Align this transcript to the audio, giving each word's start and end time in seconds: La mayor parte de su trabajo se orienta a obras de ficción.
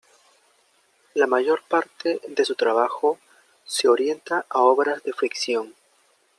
La 1.13 1.27
mayor 1.27 1.61
parte 1.61 2.21
de 2.27 2.43
su 2.43 2.55
trabajo 2.55 3.19
se 3.67 3.87
orienta 3.87 4.47
a 4.49 4.61
obras 4.61 5.03
de 5.03 5.13
ficción. 5.13 5.75